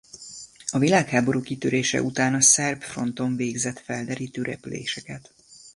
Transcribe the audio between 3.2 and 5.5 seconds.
végzett felderítő repüléseket.